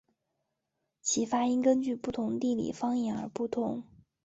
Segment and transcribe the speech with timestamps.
[1.03, 3.83] 其发音根据不同地理方言而不同。